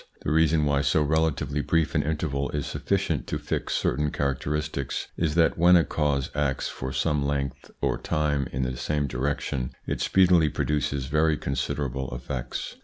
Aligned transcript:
The 0.23 0.31
reason 0.31 0.65
why 0.65 0.81
so 0.81 1.03
relatively 1.03 1.61
brief 1.61 1.93
an 1.93 2.01
interval 2.01 2.49
is 2.53 2.65
sufficient 2.65 3.27
to 3.27 3.37
fix 3.37 3.75
certain 3.75 4.09
characteristics 4.09 5.09
is 5.15 5.35
that 5.35 5.59
when 5.59 5.75
a 5.75 5.83
cause 5.83 6.31
acts 6.33 6.67
for 6.67 6.91
some 6.91 7.23
length 7.23 7.69
or 7.81 7.99
time 7.99 8.47
in 8.51 8.63
the 8.63 8.75
same 8.75 9.05
direction, 9.05 9.73
it 9.85 10.01
speedily 10.01 10.49
produces 10.49 11.05
very 11.05 11.37
considerable 11.37 12.15
effects. 12.15 12.77